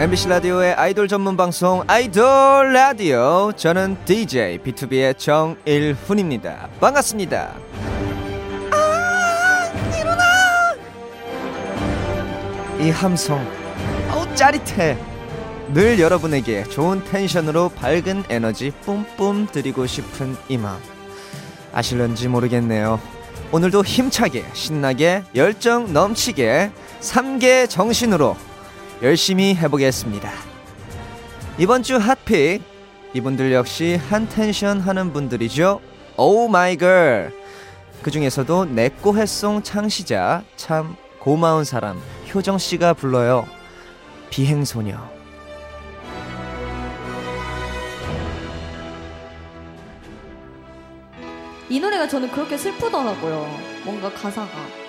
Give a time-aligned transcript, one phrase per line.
[0.00, 6.70] MBC 라디오의 아이돌 전문 방송 아이돌 라디오 저는 DJ B2B의 정일훈입니다.
[6.80, 7.54] 반갑습니다.
[8.70, 10.24] 아, 일어나!
[12.80, 13.46] 이 함성,
[14.08, 14.96] 아우 짜릿해.
[15.74, 20.80] 늘 여러분에게 좋은 텐션으로 밝은 에너지 뿜뿜 드리고 싶은 이 마음.
[21.74, 22.98] 아실런지 모르겠네요.
[23.52, 26.70] 오늘도 힘차게, 신나게, 열정 넘치게,
[27.02, 28.34] 3개 정신으로
[29.02, 30.30] 열심히 해보겠습니다.
[31.58, 32.62] 이번 주 hot pick
[33.14, 35.80] 이분들 역시 한 텐션 하는 분들이죠.
[36.16, 37.32] 오 마이 걸.
[38.02, 42.00] 그 중에서도 내꼬해 song 창시자 참 고마운 사람
[42.34, 43.46] 효정 씨가 불러요.
[44.28, 44.98] 비행소녀.
[51.70, 53.48] 이 노래가 저는 그렇게 슬프더라고요.
[53.84, 54.79] 뭔가 가사가.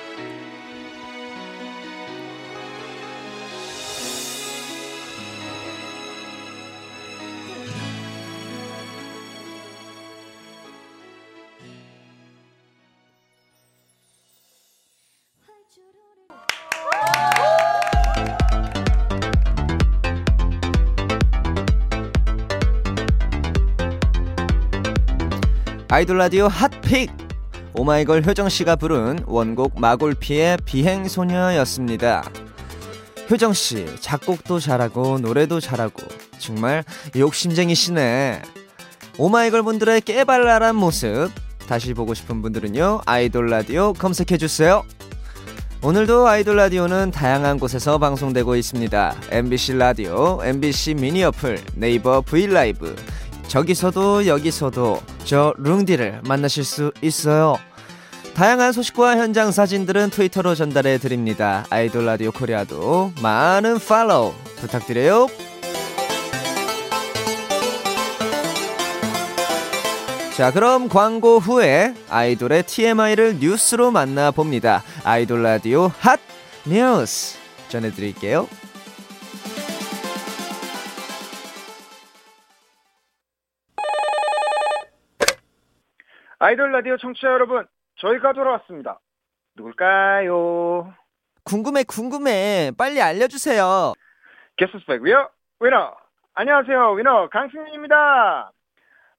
[25.91, 27.11] 아이돌 라디오 hot pick
[27.73, 32.23] 오마이걸 효정 씨가 부른 원곡 마골피의 비행소녀였습니다.
[33.29, 36.01] 효정 씨 작곡도 잘하고 노래도 잘하고
[36.37, 38.41] 정말 욕심쟁이시네.
[39.17, 41.29] 오마이걸 분들의 깨발랄한 모습
[41.67, 44.85] 다시 보고 싶은 분들은요 아이돌 라디오 검색해 주세요.
[45.83, 49.15] 오늘도 아이돌 라디오는 다양한 곳에서 방송되고 있습니다.
[49.31, 52.95] MBC 라디오, MBC 미니 어플, 네이버 브이라이브,
[53.51, 57.59] 저기서도 여기서도 저 룽디를 만나실 수 있어요.
[58.33, 61.65] 다양한 소식과 현장 사진들은 트위터로 전달해 드립니다.
[61.69, 65.27] 아이돌 라디오 코리아도 많은 팔로우 부탁드려요.
[70.37, 74.81] 자, 그럼 광고 후에 아이돌의 TMI를 뉴스로 만나봅니다.
[75.03, 76.21] 아이돌 라디오 핫
[76.65, 77.37] 뉴스
[77.67, 78.47] 전해드릴게요.
[86.43, 88.99] 아이돌 라디오 청취자 여러분, 저희가 돌아왔습니다.
[89.55, 90.91] 누굴까요?
[91.43, 92.71] 궁금해, 궁금해.
[92.75, 93.93] 빨리 알려주세요.
[94.57, 95.03] Guess who's back?
[95.03, 95.95] We are WINNER.
[96.33, 98.51] 안녕하세요, 위너 강승윤입니다.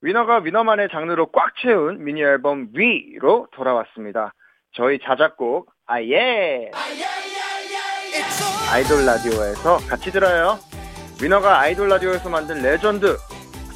[0.00, 4.34] 위너가 위너만의 장르로 꽉 채운 미니 앨범 WE로 돌아왔습니다.
[4.74, 6.72] 저희 자작곡 AH YEAH
[8.72, 10.58] 아이돌 라디오에서 같이 들어요.
[11.22, 13.16] 위너가 아이돌 라디오에서 만든 레전드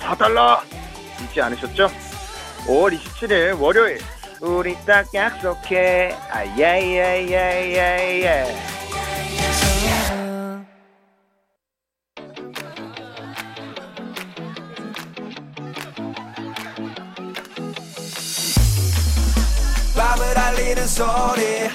[0.00, 0.58] 4달러
[1.22, 2.05] 잊지 않으셨죠?
[2.64, 4.00] 5월 27일 월요일.
[4.40, 6.14] 우리 딱 약속해.
[6.30, 7.76] 아예예예예예.
[19.94, 21.70] 밤을 알리는 소리.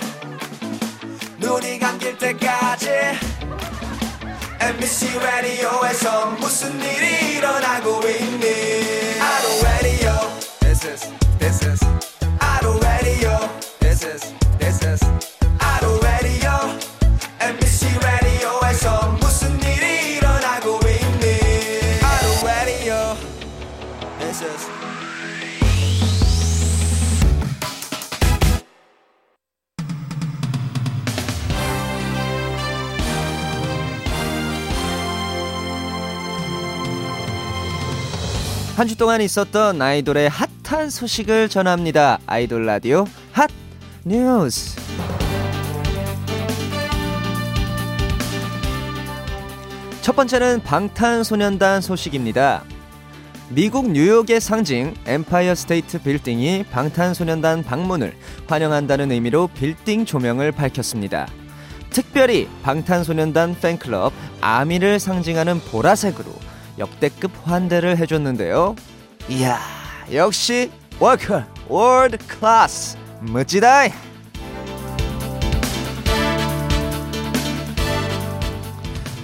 [1.39, 2.89] 눈이 감길 때까지.
[4.59, 9.10] MBC 라디오에서 무슨 일이 일어나고 있니
[38.81, 40.27] 한 주 동안 있었던 아이돌의
[40.63, 42.17] 핫한 소식을 전합니다.
[42.25, 43.47] 아이돌 라디오 핫
[44.03, 44.75] 뉴스.
[50.01, 52.63] 첫 번째는 방탄소년단 소식입니다.
[53.49, 58.15] 미국 뉴욕의 상징 엠파이어 스테이트 빌딩이 방탄소년단 방문을
[58.47, 61.27] 환영한다는 의미로 빌딩 조명을 밝혔습니다.
[61.91, 64.11] 특별히 방탄소년단 팬클럽
[64.41, 66.31] 아미를 상징하는 보라색으로
[66.77, 68.75] 역대급 환대를 해줬는데요.
[69.29, 69.59] 이야,
[70.11, 73.89] 역시 월클 world class 멋지다.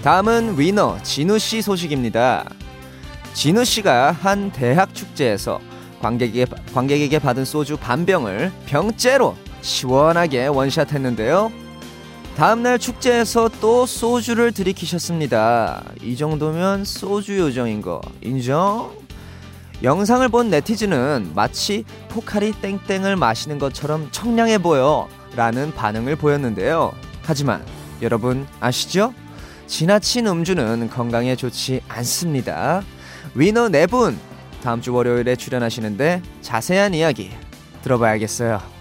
[0.03, 2.45] 다음은 위너 진우 씨 소식입니다.
[3.33, 5.59] 진우 씨가 한 대학 축제에서
[6.01, 11.51] 관객에게, 관객에게 받은 소주 반병을 병째로 시원하게 원샷 했는데요.
[12.37, 15.83] 다음날 축제에서 또 소주를 들이키셨습니다.
[16.03, 18.95] 이 정도면 소주 요정인 거 인정?
[19.81, 26.93] 영상을 본 네티즌은 마치 포카리 땡땡을 마시는 것처럼 청량해 보여 라는 반응을 보였는데요.
[27.23, 27.65] 하지만
[28.03, 29.15] 여러분 아시죠?
[29.65, 32.83] 지나친 음주는 건강에 좋지 않습니다.
[33.33, 34.15] 위너 네 분
[34.61, 37.31] 다음 주 월요일에 출연하시는데 자세한 이야기
[37.81, 38.76] 들어봐야겠어요.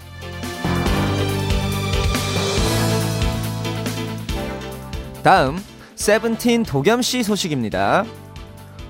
[5.26, 5.58] 다음
[5.96, 8.05] 세븐틴 도겸 씨 소식입니다.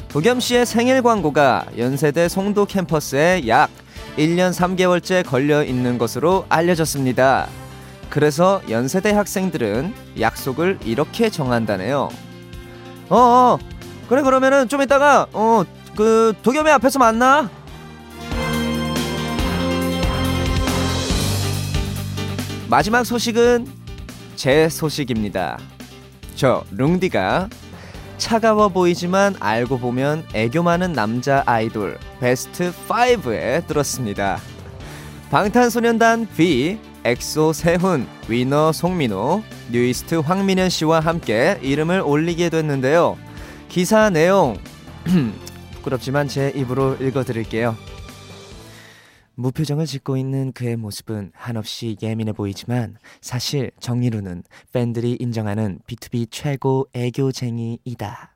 [0.08, 3.70] 도겸 씨의 생일 광고가 연세대 송도 캠퍼스에 약
[4.18, 7.48] 1년 3개월째 걸려 있는 것으로 알려졌습니다.
[8.10, 12.10] 그래서 연세대 학생들은 약속을 이렇게 정한다네요.
[13.08, 13.58] 어, 어
[14.06, 15.64] 그래 그러면은 좀 이따가 어
[15.96, 17.48] 그 도겸이 앞에서 만나.
[22.68, 23.66] 마지막 소식은
[24.34, 25.58] 제 소식입니다.
[26.36, 27.48] 저 룽디가
[28.18, 34.38] 차가워 보이지만 알고 보면 애교 많은 남자 아이돌 베스트 5에 들었습니다.
[35.30, 39.42] 방탄소년단 뷔, 엑소 세훈, 위너 송민호,
[39.72, 43.16] 뉴이스트 황민현 씨와 함께 이름을 올리게 됐는데요.
[43.68, 44.58] 기사 내용
[45.74, 47.76] 부끄럽지만 제 입으로 읽어드릴게요.
[49.36, 54.42] 무표정을 짓고 있는 그의 모습은 한없이 예민해 보이지만 사실 정리루는
[54.72, 58.30] 팬들이 인정하는 B2B 최고 애교쟁이이다.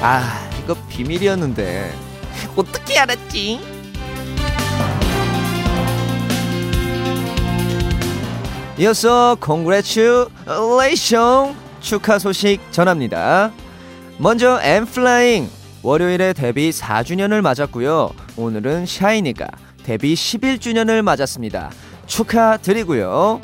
[0.00, 1.92] 아, 이거 비밀이었는데
[2.56, 3.60] 어떻게 알았지?
[8.78, 13.52] 이어서 congratulation 축하 소식 전합니다.
[14.16, 15.50] 먼저 엔플라잉
[15.82, 18.21] 월요일에 데뷔 4주년을 맞았고요.
[18.36, 19.46] 오늘은 샤이니가
[19.84, 21.70] 데뷔 11주년을 맞았습니다.
[22.06, 23.40] 축하드리고요.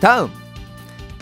[0.00, 0.30] 다음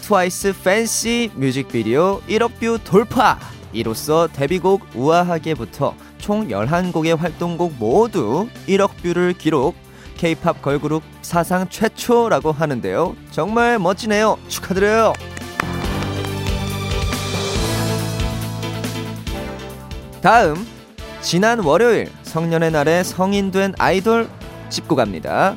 [0.03, 3.39] 트와이스 Fancy 뮤직비디오 1억 뷰 돌파
[3.73, 9.75] 이로써 데뷔곡 우아하게부터 총 11곡의 활동곡 모두 1억 뷰를 기록
[10.17, 13.15] K-팝 걸그룹 사상 최초라고 하는데요.
[13.31, 14.39] 정말 멋지네요.
[14.49, 15.13] 축하드려요.
[20.23, 20.67] 다음
[21.21, 24.29] 지난 월요일 성년의 날에 성인 된 아이돌
[24.69, 25.57] 짚고 갑니다.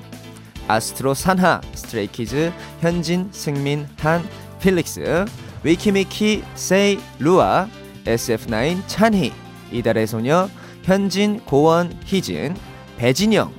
[0.70, 4.26] 아스트로 산하, 스트레이키즈, 현진, 승민, 한,
[4.62, 5.26] 필릭스,
[5.64, 7.68] 위키미키, 세이, 루아,
[8.06, 9.34] SF9, 찬희,
[9.74, 10.48] 이달의 소녀,
[10.84, 12.56] 현진, 고원, 희진,
[12.98, 13.52] 배진영,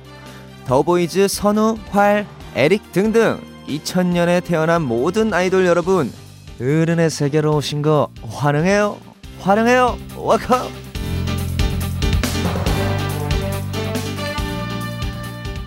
[0.65, 2.25] 더보이즈, 선우, 활,
[2.55, 6.11] 에릭 등등 2000년에 태어난 모든 아이돌 여러분
[6.59, 8.97] 어른의 세계로 오신 거 환영해요.
[9.41, 9.99] 환영해요.
[10.17, 10.80] 와카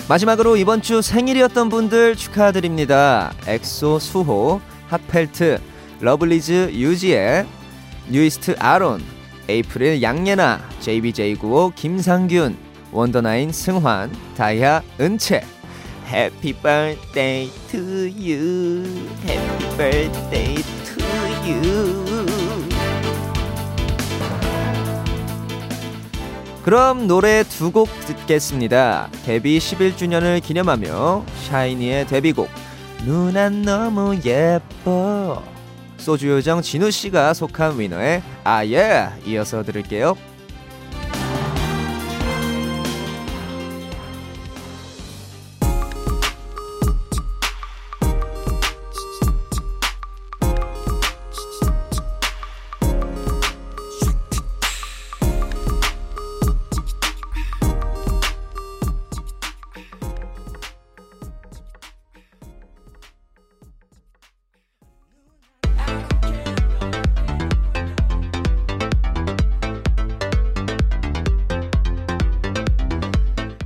[0.09, 3.33] 마지막으로 이번 주 생일이었던 분들 축하드립니다.
[3.47, 5.59] 엑소 수호, 핫펠트,
[6.01, 7.47] 러블리즈 유지애,
[8.11, 9.03] 뉴이스트 아론,
[9.49, 12.57] 에이프릴 양예나, JBJ95 김상균,
[12.93, 15.43] 원더나인 승환, 다이아 은채.
[16.07, 18.85] Happy birthday to you.
[19.27, 21.05] Happy birthday to
[21.47, 22.14] you.
[26.65, 29.09] 그럼 노래 두 곡 듣겠습니다.
[29.25, 32.49] 데뷔 11주년을 기념하며 샤이니의 데뷔곡
[33.05, 35.43] 누난 너무 예뻐
[35.99, 40.17] 소주 요정 진우 씨가 속한 위너의 아예 이어서 들을게요.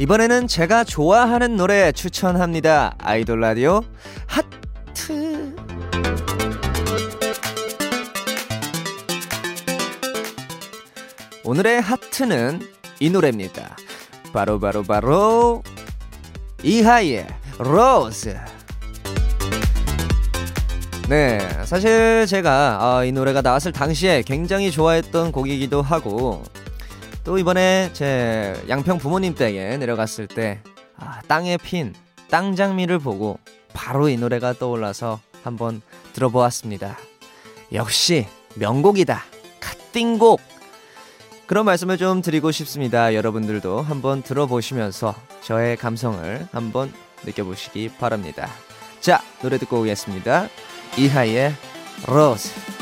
[0.08, 2.94] 이번에는 제가 좋아하는 노래 추천합니다.
[2.96, 3.82] 아이돌 라디오
[4.26, 5.54] 하트.
[11.44, 12.62] 오늘의 하트는
[13.00, 13.76] 이 노래입니다.
[14.32, 15.62] 바로 바로 바로
[16.62, 17.26] 이하이의
[17.58, 18.34] Rose.
[21.10, 26.44] 네, 사실 제가 어, 이 노래가 나왔을 당시에 굉장히 좋아했던 곡이기도 하고
[27.28, 30.62] 또 이번에 제 양평 부모님 댁에 내려갔을 때
[30.96, 31.94] 아, 땅에 핀
[32.30, 33.38] 땅장미를 보고
[33.74, 35.82] 바로 이 노래가 떠올라서 한번
[36.14, 36.96] 들어보았습니다.
[37.74, 39.22] 역시 명곡이다.
[39.60, 40.40] 갓띵곡.
[41.46, 43.14] 그런 말씀을 좀 드리고 싶습니다.
[43.14, 46.90] 여러분들도 한번 들어보시면서 저의 감성을 한번
[47.26, 48.48] 느껴보시기 바랍니다.
[49.00, 50.48] 자, 노래 듣고 오겠습니다.
[50.96, 51.52] 이하이의
[52.06, 52.77] 로즈.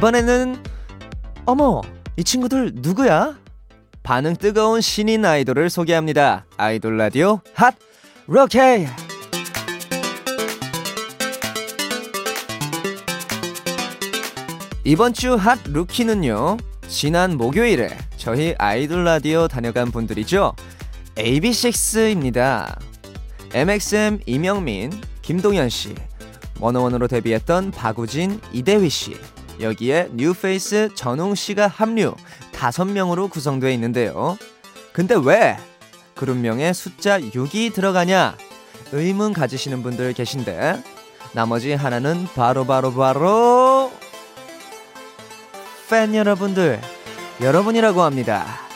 [0.00, 0.56] 이번에는
[1.44, 1.82] 어머
[2.16, 3.36] 이 친구들 누구야?
[4.02, 6.46] 반응 뜨거운 신인 아이돌을 소개합니다.
[6.56, 7.74] 아이돌 라디오 핫
[8.26, 8.88] 로케
[14.84, 16.56] 이번 주 핫 루키는요.
[16.88, 20.54] 지난 목요일에 저희 아이돌 라디오 다녀간 분들이죠.
[21.16, 22.78] AB6IX입니다.
[23.52, 25.94] MXM 이명민, 김동현 씨,
[26.58, 29.14] 원어원으로 데뷔했던 박우진, 이대휘 씨,
[29.60, 32.14] 여기에 뉴페이스 전웅 씨가 합류
[32.52, 34.36] 다섯 명으로 구성되어 있는데요.
[34.92, 35.56] 근데 왜
[36.14, 38.36] 그룹명에 숫자 6이 들어가냐
[38.92, 40.82] 의문 가지시는 분들 계신데
[41.32, 43.92] 나머지 하나는 바로 바로 바로
[45.88, 46.80] 팬 여러분들
[47.40, 48.69] 여러분이라고 합니다.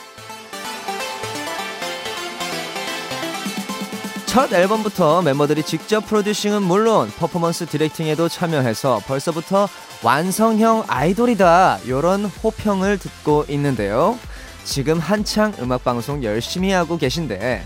[4.34, 9.68] 첫 앨범부터 멤버들이 직접 프로듀싱은 물론 퍼포먼스 디렉팅에도 참여해서 벌써부터
[10.02, 14.18] 완성형 아이돌이다 이런 호평을 듣고 있는데요.
[14.64, 17.64] 지금 한창 음악 방송 열심히 하고 계신데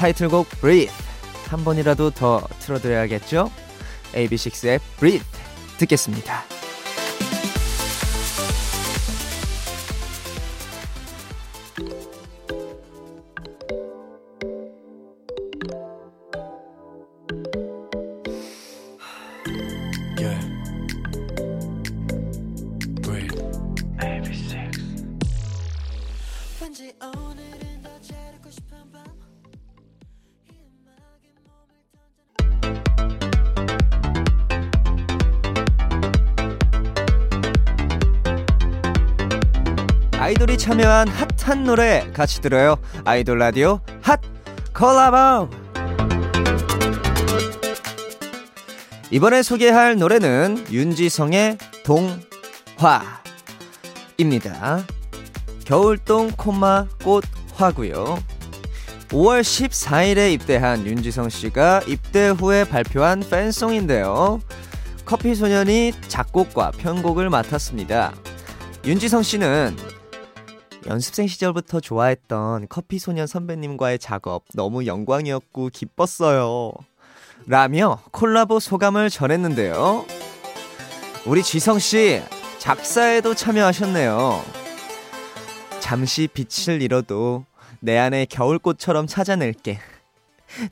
[0.00, 0.92] 타이틀곡 Breathe
[1.48, 3.48] 한 번이라도 더 틀어드려야겠죠?
[4.14, 5.24] AB6IX의 Breathe
[5.78, 6.53] 듣겠습니다.
[26.64, 29.04] 왠지 오늘은 더 재르고 싶은 밤
[40.18, 42.76] 아이돌이 참여한 핫한 노래 같이 들어요.
[43.04, 44.18] 아이돌 라디오 핫
[44.72, 45.50] 콜라보.
[49.10, 51.58] 이번에 소개할 노래는 윤지성의
[54.16, 54.86] 동화입니다.
[55.64, 58.18] 겨울동 콤마 꽃화고요.
[59.08, 64.40] 5월 14일에 입대한 윤지성 씨가 입대 후에 발표한 팬송인데요.
[65.04, 68.12] 커피 소년이 작곡과 편곡을 맡았습니다.
[68.84, 69.76] 윤지성 씨는
[70.86, 76.72] 연습생 시절부터 좋아했던 커피 소년 선배님과의 작업 너무 영광이었고 기뻤어요.
[77.46, 80.04] 라며 콜라보 소감을 전했는데요.
[81.24, 82.22] 우리 지성 씨
[82.58, 84.63] 작사에도 참여하셨네요.
[85.84, 87.44] 잠시 빛을 잃어도
[87.78, 89.78] 내 안에 겨울꽃처럼 찾아낼게.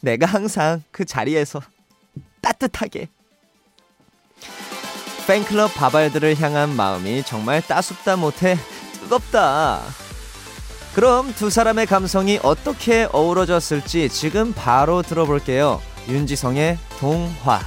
[0.00, 1.60] 내가 항상 그 자리에서
[2.40, 3.08] 따뜻하게.
[5.26, 8.56] 팬클럽 바발들을 향한 마음이 정말 따숩다 못해
[9.02, 9.82] 뜨겁다.
[10.94, 15.82] 그럼 두 사람의 감성이 어떻게 어우러졌을지 지금 바로 들어볼게요.
[16.08, 17.60] 윤지성의 동화.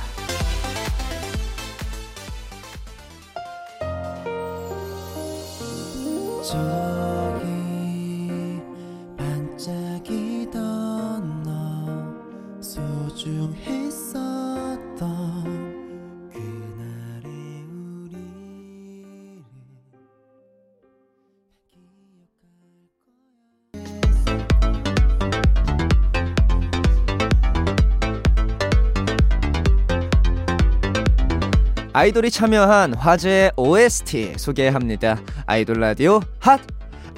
[31.96, 35.18] 아이돌이 참여한 화제의 OST 소개합니다.
[35.46, 36.60] 아이돌 라디오 핫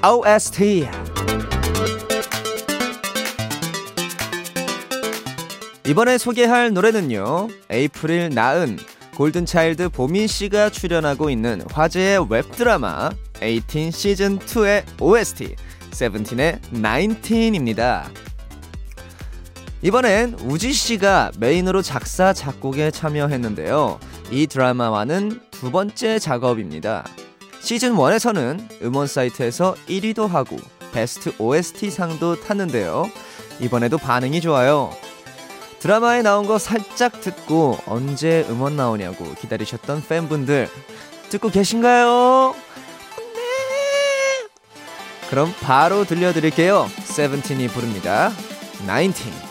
[0.06, 0.86] OST.
[5.84, 7.48] 이번에 소개할 노래는요.
[7.68, 8.78] 에이프릴 나은
[9.16, 13.10] 골든차일드 보민 씨가 출연하고 있는 화제의 웹드라마
[13.42, 15.56] 18 시즌 2의 OST
[15.90, 18.04] 세븐틴의 19입니다.
[19.82, 23.98] 이번엔 우지 씨가 메인으로 작사 작곡에 참여했는데요.
[24.30, 27.04] 이 드라마와는 두 번째 작업입니다.
[27.60, 30.56] 시즌 1에서는 음원 사이트에서 1위도 하고
[30.92, 33.10] 베스트 OST 상도 탔는데요.
[33.60, 34.94] 이번에도 반응이 좋아요.
[35.80, 40.68] 드라마에 나온 거 살짝 듣고 언제 음원 나오냐고 기다리셨던 팬분들
[41.30, 42.54] 듣고 계신가요?
[45.30, 46.88] 그럼 바로 들려드릴게요.
[47.04, 48.30] 세븐틴이 부릅니다.
[48.86, 49.47] 19.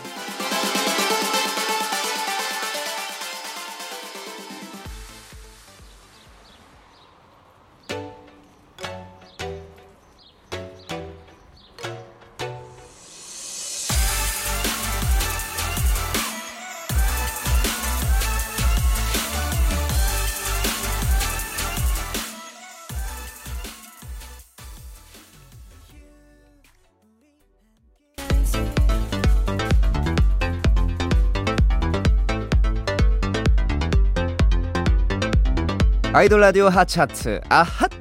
[36.17, 37.91] 아이돌 라디오 핫차트 아핫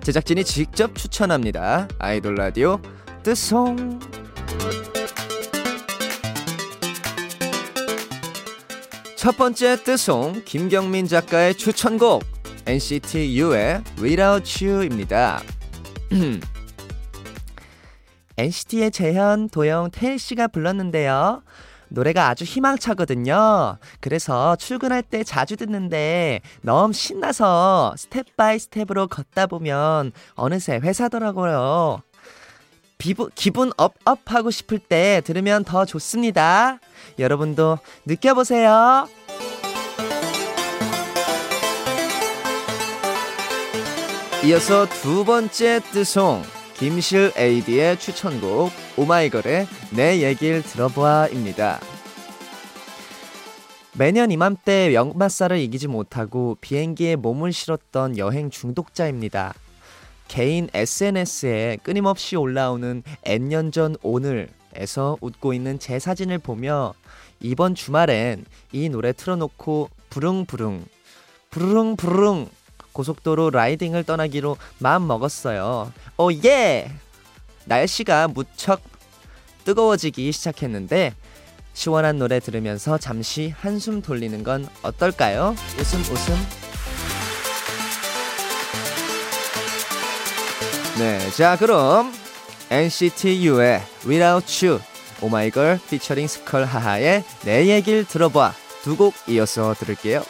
[0.00, 1.88] 제작진이 직접 추천합니다.
[1.98, 2.80] 아이돌 라디오
[3.24, 3.98] 뜨송
[9.16, 12.22] 첫 번째 뜨송 김경민 작가의 추천곡
[12.64, 15.42] NCT U의 Without You입니다.
[18.38, 21.42] NCT의 재현, 도영, 태일 씨가 불렀는데요.
[21.88, 23.78] 노래가 아주 희망차거든요.
[24.00, 32.02] 그래서 출근할 때 자주 듣는데 너무 신나서 step by step으로 걷다 보면 어느새 회사더라고요.
[32.98, 36.80] 비부, 기분 업업 하고 싶을 때 들으면 더 좋습니다.
[37.18, 39.08] 여러분도 느껴보세요.
[44.44, 46.42] 이어서 두 번째 뜨송
[46.74, 51.78] 김실 AD의 추천곡 오마이걸의 내 얘길 들어봐입니다.
[53.96, 59.54] 매년 이맘때 역마살을 이기지 못하고 비행기에 몸을 실었던 여행 중독자입니다.
[60.26, 66.92] 개인 SNS에 끊임없이 올라오는 N년 전 오늘에서 웃고 있는 제 사진을 보며
[67.40, 70.84] 이번 주말엔 이 노래 틀어놓고 부릉부릉
[71.50, 72.48] 부릉 부릉
[72.92, 75.92] 고속도로 라이딩을 떠나기로 마음 먹었어요.
[76.16, 76.90] 오 예!
[77.68, 78.80] 날씨가 무척
[79.64, 81.14] 뜨거워지기 시작했는데
[81.74, 85.54] 시원한 노래 들으면서 잠시 한숨 돌리는 건 어떨까요?
[85.78, 86.34] 웃음 웃음.
[90.98, 92.12] 네, 자 그럼
[92.70, 94.80] NCT U의 Without You,
[95.22, 100.22] 오마이걸 피처링 스컬 하하의 내 얘길 들어봐 두 곡 이어서 들을게요.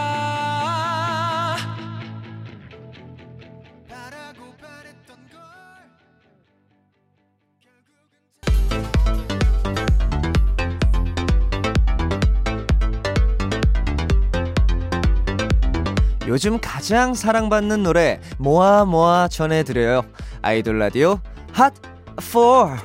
[16.26, 20.02] 요즘 가장 사랑받는 노래 모아 모아 전해드려요.
[20.40, 21.20] 아이돌 라디오
[21.52, 21.74] 핫
[22.20, 22.76] 4.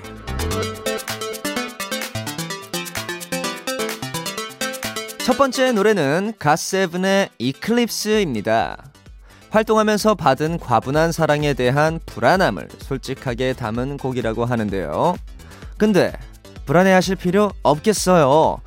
[5.25, 8.77] 첫 번째 노래는 갓세븐의 이클립스입니다.
[9.49, 15.15] 활동하면서 받은 과분한 사랑에 대한 불안함을 솔직하게 담은 곡이라고 하는데요.
[15.77, 16.13] 근데
[16.65, 18.61] 불안해하실 필요 없겠어요.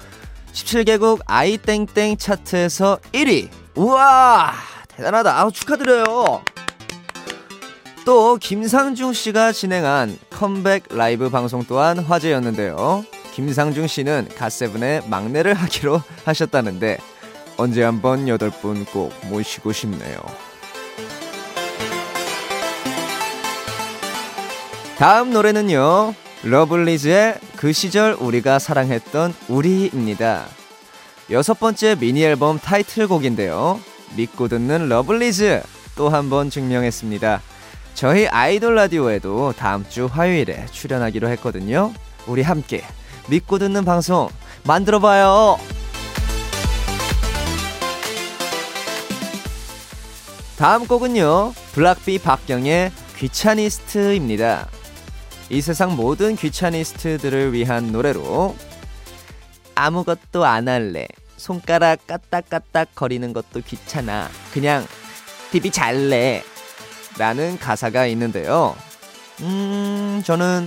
[0.52, 3.48] 17개국 아이땡땡 차트에서 1위.
[3.76, 4.52] 우와!
[4.88, 5.38] 대단하다.
[5.40, 6.42] 아우, 축하드려요.
[8.10, 13.04] 또 김상중 씨가 진행한 컴백 라이브 방송 또한 화제였는데요.
[13.32, 16.98] 김상중 씨는 갓세븐의 막내를 하기로 하셨다는데
[17.56, 20.18] 언제 한번 여덟 분 꼭 모시고 싶네요.
[24.98, 26.12] 다음 노래는요.
[26.42, 30.46] 러블리즈의 그 시절 우리가 사랑했던 우리입니다.
[31.30, 33.78] 여섯 번째 미니 앨범 타이틀곡인데요.
[34.16, 35.62] 믿고 듣는 러블리즈
[35.94, 37.40] 또 한 번 증명했습니다.
[37.94, 41.92] 저희 아이돌 라디오에도 다음 주 화요일에 출연하기로 했거든요.
[42.26, 42.84] 우리 함께
[43.28, 44.28] 믿고 듣는 방송
[44.64, 45.58] 만들어 봐요.
[50.56, 51.54] 다음 곡은요.
[51.72, 54.68] 블락비 박경의 귀차니스트입니다.
[55.48, 58.56] 이 세상 모든 귀차니스트들을 위한 노래로
[59.74, 61.06] 아무것도 안 할래.
[61.36, 64.28] 손가락 까딱까딱 거리는 것도 귀찮아.
[64.52, 64.86] 그냥
[65.50, 66.42] TV 잘래.
[67.20, 68.74] 라는 가사가 있는데요.
[69.42, 70.66] 음, 저는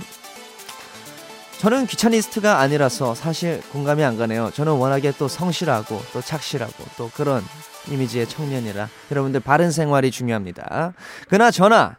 [1.58, 4.52] 저는 귀차니스트가 아니라서 사실 공감이 안 가네요.
[4.54, 7.42] 저는 워낙에 또 성실하고 또 착실하고 또 그런
[7.90, 10.92] 이미지의 청년이라 여러분들 바른 생활이 중요합니다.
[11.28, 11.96] 그나저나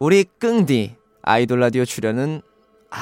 [0.00, 2.42] 우리 꿍디 아이돌 라디오 출연은
[2.90, 2.96] 아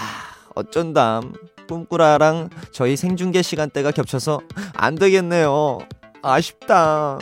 [0.54, 1.32] 어쩐담
[1.66, 4.42] 꿈꾸라랑 저희 생중계 시간대가 겹쳐서
[4.74, 5.78] 안 되겠네요.
[6.20, 7.18] 아쉽다.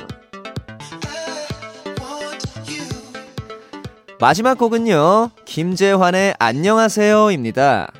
[4.20, 7.92] 마지막 곡은요, 김재환의 안녕하세요입니다.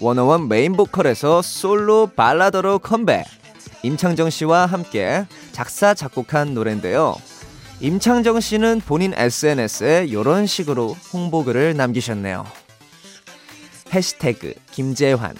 [0.00, 3.24] 워너원 메인 보컬에서 솔로 발라더로 컴백.
[3.82, 7.16] 임창정 씨와 함께 작사, 작곡한 노래인데요.
[7.80, 12.44] 임창정 씨는 본인 SNS에 이런 식으로 홍보글을 남기셨네요.
[13.94, 15.34] 해시태그 김재환,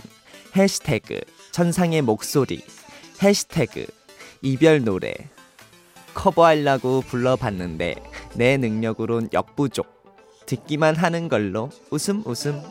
[0.56, 1.20] 해시태그
[1.52, 2.64] 천상의 목소리,
[3.22, 3.86] 해시태그
[4.40, 5.12] 이별 노래.
[6.14, 7.96] 커버하려고 불러봤는데
[8.34, 9.95] 내 능력으론 역부족.
[10.46, 12.62] 듣기만 하는 걸로 웃음 웃음.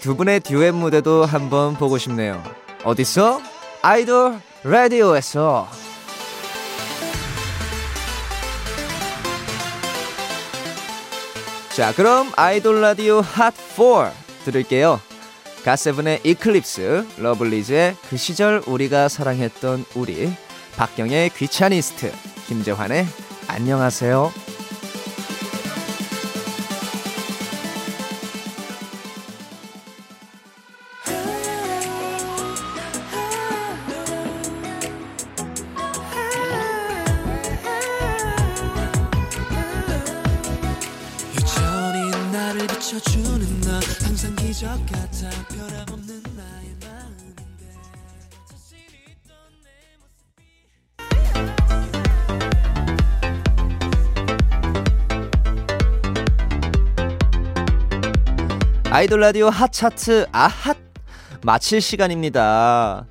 [0.00, 2.42] 두 분의 듀엣 무대도 한번 보고 싶네요.
[2.84, 3.40] 어디서?
[3.82, 5.68] 아이돌 라디오에서.
[11.74, 14.12] 자, 그럼 아이돌 라디오 핫4
[14.44, 15.00] 들을게요.
[15.64, 20.32] 가세븐의 이클립스, 러블리즈의 그 시절 우리가 사랑했던 우리,
[20.76, 22.12] 박경의 귀차니스트,
[22.46, 23.06] 김재환의
[23.48, 24.47] 안녕하세요.
[59.08, 60.76] 아이돌 라디오 핫차트 아핫
[61.42, 63.06] 마칠 시간입니다.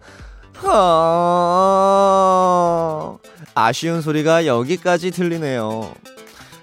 [0.63, 1.88] 아,
[3.55, 5.91] 아쉬운 소리가 여기까지 들리네요.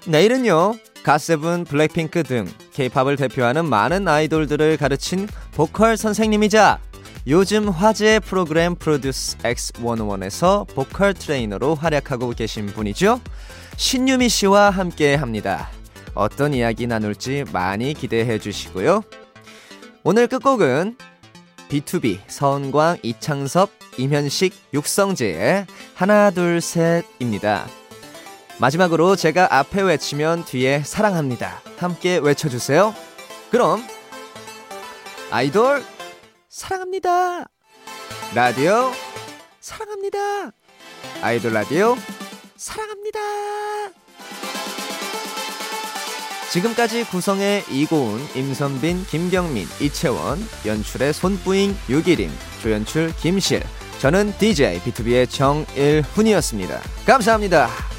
[0.07, 0.75] 내일은요.
[1.03, 6.79] 갓세븐, 블랙핑크 등 케이팝을 대표하는 많은 아이돌들을 가르친 보컬 선생님이자
[7.27, 13.19] 요즘 화제 프로그램 프로듀스 X101에서 보컬 트레이너로 활약하고 계신 분이죠.
[13.75, 15.67] 신유미 씨와 함께 합니다.
[16.13, 19.03] 어떤 이야기 나눌지 많이 기대해 주시고요.
[20.07, 20.97] 오늘 끝곡은
[21.67, 25.65] B2B 서은광 이창섭 임현식 육성재의
[25.95, 27.65] 하나 둘 셋입니다.
[28.59, 31.59] 마지막으로 제가 앞에 외치면 뒤에 사랑합니다.
[31.79, 32.93] 함께 외쳐주세요.
[33.49, 33.81] 그럼
[35.31, 35.83] 아이돌
[36.49, 37.45] 사랑합니다.
[38.35, 38.91] 라디오
[39.59, 40.51] 사랑합니다.
[41.23, 41.95] 아이돌 라디오
[42.55, 44.04] 사랑합니다.
[46.51, 52.31] 지금까지 구성의 이고은, 임선빈, 김경민, 이채원, 연출의 손뿌잉, 유기림,
[52.61, 53.63] 조연출 김실,
[53.99, 56.79] 저는 DJ B2B의 정일훈이었습니다.
[57.05, 57.94] 감사합니다.